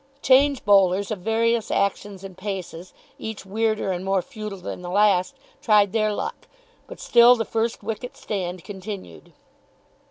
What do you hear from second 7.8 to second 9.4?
wicket stand continued.